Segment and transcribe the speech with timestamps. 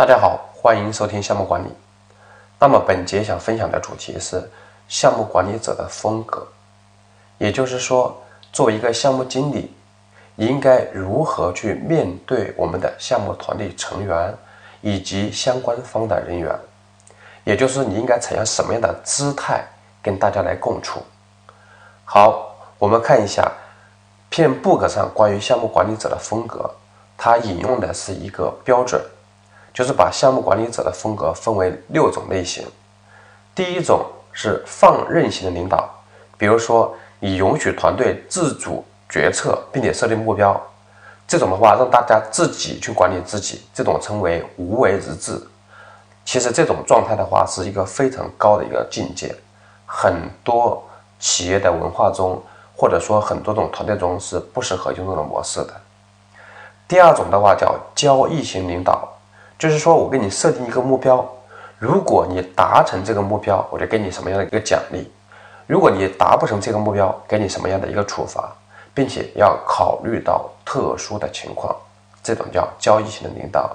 [0.00, 1.68] 大家好，欢迎收听项目管理。
[2.58, 4.50] 那么本节想分享的主题是
[4.88, 6.48] 项目管理者的风格，
[7.36, 8.18] 也就是说，
[8.50, 9.70] 作为一个项目经理，
[10.36, 14.34] 应该如何去面对我们的项目团队成员
[14.80, 16.58] 以及相关方的人员，
[17.44, 19.62] 也就是你应该采用什么样的姿态
[20.02, 21.02] 跟大家来共处。
[22.06, 23.52] 好，我们看一下
[24.30, 26.74] 片 Book 上关于项目管理者的风格，
[27.18, 28.98] 它引用的是一个标准。
[29.72, 32.66] 就是把项目管理者的风格分为六种类型。
[33.54, 35.88] 第一种是放任型的领导，
[36.38, 40.60] 比如说你允许团队自主决策，并且设定目标，
[41.26, 45.40] 这种的话让大家自己去管理自己，这种称为无为而治。
[46.24, 49.34] 其实这种状态的话是一个非常高的一个境界，
[49.84, 50.82] 很多
[51.18, 52.40] 企业的文化中，
[52.76, 55.74] 或者说很多种团队中是不适合用这种模式的。
[56.86, 59.09] 第二种的话叫交易型领导。
[59.60, 61.22] 就是说，我给你设定一个目标，
[61.78, 65.04] 如果你达成这个目标，我就给你什么样的一个奖励；
[65.66, 68.50] 如果你达不成这个目标，给你什么样的一个处罚，
[68.94, 71.76] 并且要考虑到特殊的情况，
[72.22, 73.70] 这种叫交易型的领导。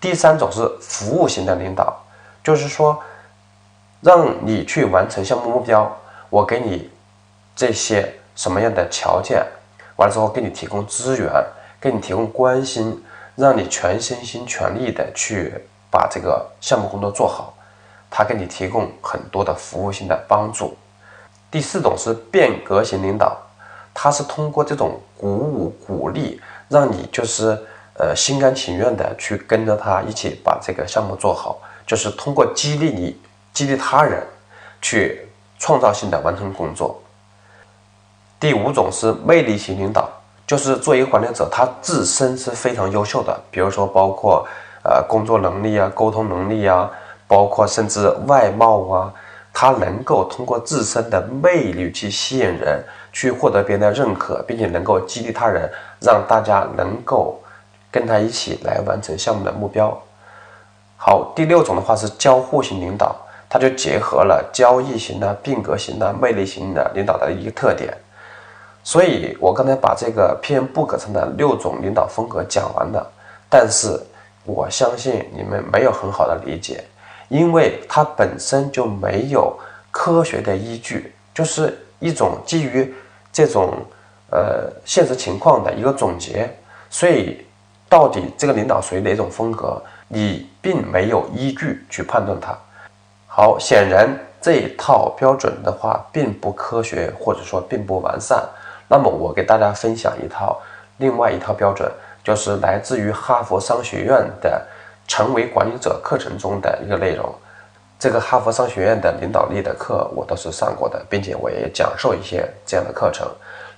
[0.00, 2.00] 第三种是服务型的领导，
[2.44, 2.96] 就是说，
[4.02, 5.90] 让你去完成项目目标，
[6.30, 6.88] 我给你
[7.56, 9.44] 这些什么样的条件，
[9.96, 11.28] 完了之后给你提供资源，
[11.80, 13.02] 给你提供关心。
[13.34, 15.54] 让你全身心全力的去
[15.90, 17.54] 把这个项目工作做好，
[18.10, 20.76] 他给你提供很多的服务性的帮助。
[21.50, 23.36] 第四种是变革型领导，
[23.92, 27.58] 他是通过这种鼓舞鼓励，让你就是
[27.98, 33.20] 呃心甘情愿的去跟着他一起把这个项目做好，就是通过激励你、
[33.52, 34.22] 激励他人，
[34.80, 37.02] 去创造性的完成工作。
[38.40, 40.10] 第五种是魅力型领导。
[40.46, 44.46] 就是做一个管理者，他自身是非常优秀的，比如说包括
[44.82, 46.90] 呃工作能力啊、沟通能力啊，
[47.26, 49.14] 包括甚至外貌啊，
[49.52, 55.70] 他能够通过自身的魅力去吸引人，去获得别人的认可，并且能够激励他人，
[56.00, 57.40] 让大家能够
[57.90, 59.96] 跟他一起来完成项目的目标。
[60.96, 63.16] 好，第六种的话是交互型领导，
[63.48, 67.96] 他就结合了交易型的、变革型的、魅力型的领导的一个特点。
[68.84, 73.06] 所以，我刚才把这个 PM Book 上的六种领导风格讲完了，
[73.48, 73.96] 但是
[74.44, 76.84] 我相信你们没有很好的理解，
[77.28, 79.56] 因为它本身就没有
[79.92, 82.92] 科学的依据，就是一种基于
[83.32, 83.72] 这种
[84.30, 86.52] 呃现实情况的一个总结。
[86.90, 87.46] 所以，
[87.88, 92.52] 到底这个领导属于哪种风格，你并没有依据去判断它。
[93.28, 94.08] 好，显然
[94.40, 98.44] 这一套标准的话，并不科学，或者说并不完善。
[98.92, 100.60] 那么我给大家分享一套
[100.98, 101.90] 另外一套标准，
[102.22, 104.62] 就是来自于哈佛商学院的
[105.10, 107.34] 《成为管理者》课程中的一个内容。
[107.98, 113.26] 这个哈佛商学院的领导力的课我都是上过的，并且我也讲授一些这样的课程。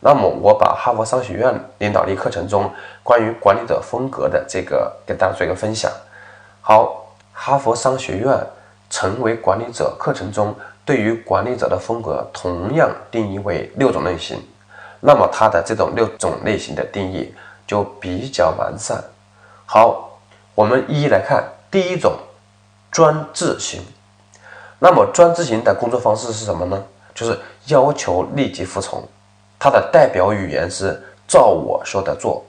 [0.01, 2.69] 那么我把哈佛商学院领导力课程中
[3.05, 5.89] 关于管理者风格的这个给大家做一个分享。
[6.61, 8.33] 好，哈佛商学院
[8.91, 10.53] 《成为管理者》课程中
[10.85, 14.43] 对于管理者的风格同样定义为六种类型。
[15.07, 17.35] 那么它的这种六种类型的定义
[17.67, 19.05] 就比较完善。
[19.67, 20.19] 好，
[20.55, 21.45] 我们一一来看。
[21.71, 22.15] 第一种，
[22.91, 23.83] 专制型。
[24.79, 26.83] 那么专制型的工作方式是什么呢？
[27.15, 29.03] 就是要求立即服从。
[29.59, 32.43] 它的代表语言是照我说的做。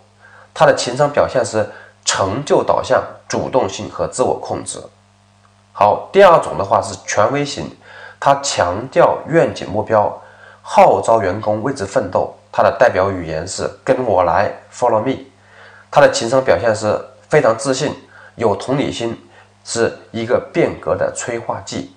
[0.54, 1.68] 它的情商表现是
[2.06, 4.80] 成就导向、主动性和自我控制。
[5.74, 7.70] 好，第二种的话是权威型，
[8.20, 10.22] 它强调愿景目标，
[10.62, 12.35] 号召员工为之奋斗。
[12.58, 15.26] 他的代表语言是“跟我来 ”，Follow me。
[15.92, 17.94] 他的情商表现是非常自信，
[18.36, 19.14] 有同理心，
[19.66, 21.94] 是一个变革的催化剂。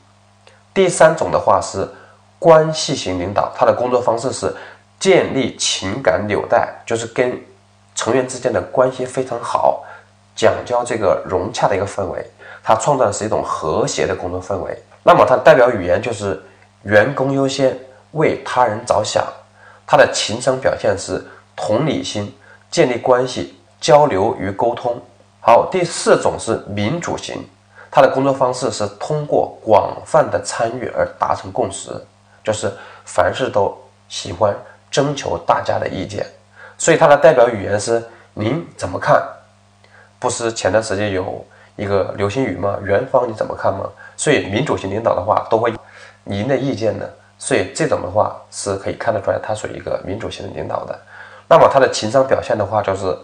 [0.75, 1.89] 第三种的话是
[2.41, 4.53] 关系型领导，他的工作方式是
[4.99, 7.41] 建立情感纽带，就是跟
[7.95, 9.85] 成员之间的关系非常好，
[10.35, 12.29] 讲究这个融洽的一个氛围。
[12.65, 14.77] 他创造的是一种和谐的工作氛围。
[15.05, 16.43] 那么，他代表语言就是
[16.83, 17.79] 员工优先，
[18.11, 19.25] 为他人着想。
[19.91, 21.25] 他的情商表现是
[21.57, 22.37] 同理心、
[22.71, 25.01] 建立关系、交流与沟通。
[25.41, 27.43] 好，第四种是民主型，
[27.91, 31.91] 他的工作方式是通过广泛的参与而达成共识，
[32.45, 32.71] 就是
[33.07, 33.75] 凡事都
[34.11, 34.55] 喜欢
[34.91, 36.27] 征求大家的意见。
[36.77, 39.27] 所以他的代表语言是您怎么看？
[40.19, 41.43] 不是前段时间有
[41.77, 42.79] 一个流星雨吗？
[42.85, 43.89] 元芳你怎么看吗？
[44.19, 45.73] 所以民主型领导的话都会
[46.25, 47.07] 您的意见呢。
[47.39, 50.99] 所以这种的话是可以看得出来，他属于一个民主型的领导的。
[51.49, 53.17] 那么他的情商表现的话，就是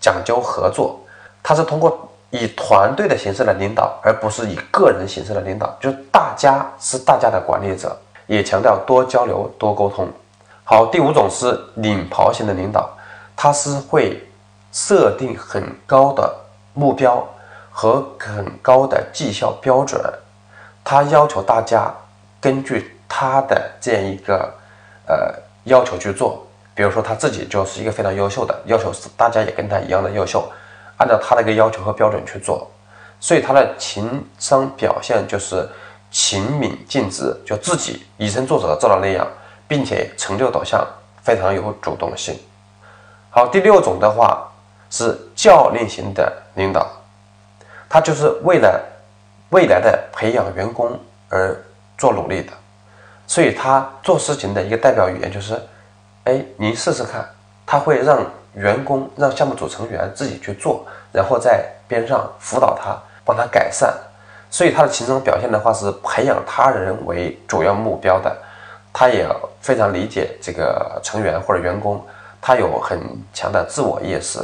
[0.00, 1.00] 讲究合作，
[1.42, 7.96] 他是通过以团队的形式来领导，而不是以个人形式来领导，就是大家是大家的管理者，
[8.26, 10.08] 也强调多交流、多沟通。
[10.64, 12.90] 好，第五种是领跑型的领导，
[13.36, 14.20] 他是会
[14.72, 16.34] 设定很高的
[16.74, 17.24] 目标
[17.70, 20.00] 和很高的绩效标准，
[20.82, 21.94] 他要求大家
[22.40, 24.52] 根据他的这样一个
[25.06, 26.46] 呃要求去做。
[26.74, 30.46] 比如说他自己就是一个非常优秀的，要求是大家也跟他一样的优秀，
[30.98, 32.70] 按照他的一个要求和标准去做，
[33.18, 35.66] 所以他的情商表现就是
[36.10, 39.26] 勤敏尽职，就自己以身作则做到那样，
[39.66, 40.86] 并且成就导向
[41.22, 42.38] 非常有主动性。
[43.30, 44.46] 好，第六种的话
[44.90, 46.86] 是教练型的领导，
[47.88, 48.78] 他就是为了
[49.48, 50.98] 未来的培养员工
[51.30, 51.56] 而
[51.96, 52.52] 做努力的，
[53.26, 55.60] 所以他做事情的一个代表语言就是。
[56.28, 57.24] 哎，您试试看，
[57.64, 58.18] 他会让
[58.54, 63.94] 员工、让项目组成员自己去做，然后在边上辅导他，帮他改善。
[64.50, 68.36] 所以他的情商表现的话是培养他人为主要目标的，
[68.92, 69.24] 他也
[69.60, 72.04] 非常理解这个成员或者员工，
[72.40, 73.00] 他有很
[73.32, 74.40] 强的自我意识。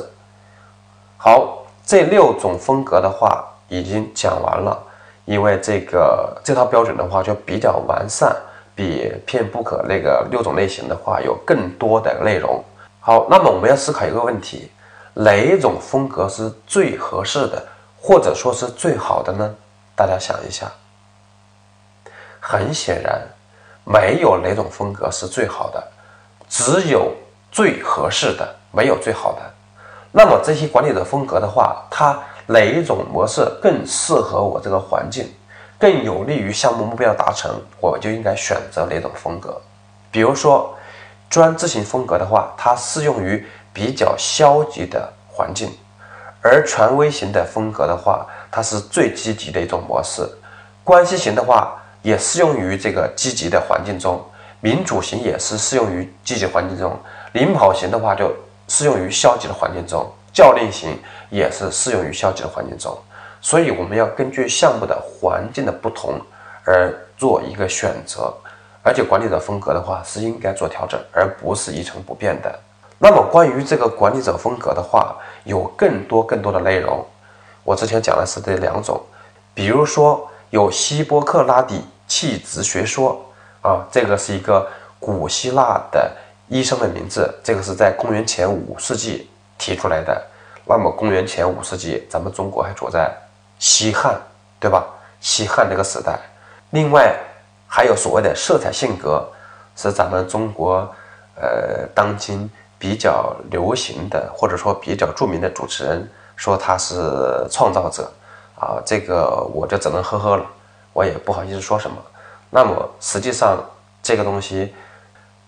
[1.16, 4.80] 好，这六种风格的话已经讲完了，
[5.24, 8.32] 因为这个这套标准的话就比较完善。
[8.74, 12.62] 比片不可那个六种类型的话有更多的内容。
[13.00, 14.70] 好，那么我们要思考一个问题：
[15.14, 17.66] 哪一种风格是最合适的，
[18.00, 19.54] 或者说是最好的呢？
[19.94, 20.70] 大家想一下。
[22.40, 23.20] 很显然，
[23.84, 25.82] 没有哪种风格是最好的，
[26.48, 27.12] 只有
[27.50, 29.40] 最合适的，没有最好的。
[30.10, 35.32] 那么这些管理者风格的话，它哪一种模式更适合我这个环境？
[35.82, 39.60] 更有利于项目目标的达成，我就应该选择哪种风格。
[40.12, 40.72] 比如说，
[41.28, 45.70] 专制型风格的话，它适用于比较消极的环境；
[46.40, 50.22] 而权威型的风格的话，它是最积极的一种模式。
[50.84, 54.20] 关系型的话，也适用于这个积极的环境中；
[54.60, 56.92] 民主型也是适用于积极环境中；
[57.32, 58.32] 领跑型的话，就
[58.68, 60.96] 适用于消极的环境中；教练型
[61.28, 62.96] 也是适用于消极的环境中。
[63.42, 66.18] 所以我们要根据项目的环境的不同
[66.64, 68.32] 而做一个选择，
[68.84, 72.56] 而且管理者风格的话是应该做调整，而不是一成不变的。
[72.98, 77.04] 那么关于这个管理者风格的话，有更多更多的内容。
[77.64, 79.00] 我之前讲的是这两种，
[79.52, 83.20] 比如说有希波克拉底气质学说
[83.60, 84.68] 啊，这个是一个
[85.00, 86.10] 古希腊的
[86.46, 89.28] 医生的名字，这个是在公元前五世纪
[89.58, 90.24] 提出来的。
[90.64, 93.12] 那么公元前五世纪，咱们中国还处在。
[93.62, 94.20] 西汉，
[94.58, 94.84] 对吧？
[95.20, 96.18] 西汉那个时代，
[96.70, 97.16] 另外
[97.68, 99.24] 还有所谓的色彩性格，
[99.76, 100.78] 是咱们中国
[101.36, 106.96] 呃当今比较流行的，或者说比较著名的主持人说他是
[107.48, 108.12] 创造者
[108.58, 110.44] 啊，这个我就只能呵呵了，
[110.92, 111.96] 我也不好意思说什么。
[112.50, 113.64] 那么实际上
[114.02, 114.74] 这个东西，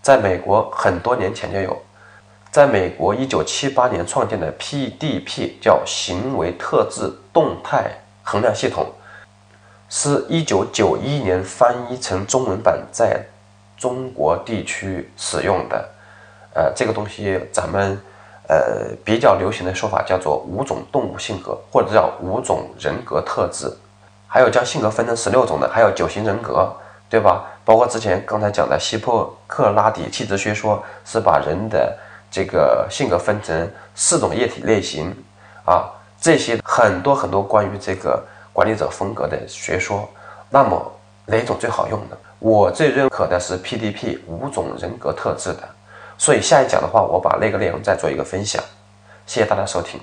[0.01, 1.77] 在美国很多年前就有，
[2.49, 7.91] 在美国一九七八年创建的 PDP 叫行为特质动态。
[8.25, 8.91] 衡量系统
[9.87, 13.23] 是一九九一年翻译成中文版，在
[13.77, 15.89] 中国地区使用的。
[16.55, 18.01] 呃，这个东西咱们
[18.47, 23.71] 呃比较流行的说法叫做五种动物性格，或者叫五种人格特质。
[24.27, 26.67] 还有将性格分成十六种的，还有九型人格，
[27.07, 27.45] 对吧？
[27.63, 31.95] 包括之前刚才讲的希波克拉底气质学说，是把人的
[32.31, 35.15] 这个性格分成四种液体类型
[35.63, 35.91] 啊。
[36.19, 40.09] 这些很多很多关于这个管理者风格的学说，
[40.49, 40.91] 那么
[41.25, 42.17] 哪种最好用呢？
[42.37, 45.63] 我最认可的是 PDP 五种人格特质的，
[46.17, 48.61] 所以下一讲的话，我把那个内容再做一个分享。
[49.25, 50.01] 谢谢大家收听。